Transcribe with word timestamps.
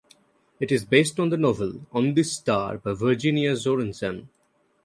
It 0.59 0.71
is 0.71 0.83
based 0.83 1.19
on 1.19 1.29
the 1.29 1.37
novel 1.37 1.85
"On 1.91 2.15
This 2.15 2.35
Star" 2.37 2.79
by 2.79 2.93
Virginia 2.93 3.51
Sorensen. 3.53 4.29